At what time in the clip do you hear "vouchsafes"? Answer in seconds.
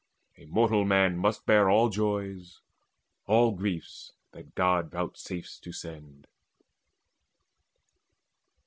4.89-5.59